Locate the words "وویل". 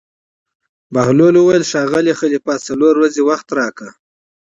1.37-1.63